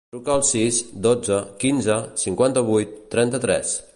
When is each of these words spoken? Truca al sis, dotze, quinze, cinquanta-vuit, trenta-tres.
Truca 0.13 0.31
al 0.35 0.43
sis, 0.51 0.79
dotze, 1.03 1.37
quinze, 1.65 1.99
cinquanta-vuit, 2.25 2.99
trenta-tres. 3.17 3.79